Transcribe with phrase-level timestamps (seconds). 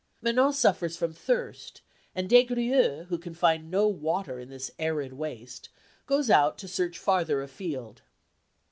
[0.19, 1.83] Manon suffers from thirst,
[2.15, 5.69] and Des Grieux, who can find no water in this arid waste,
[6.07, 8.01] goes out to search farther afield.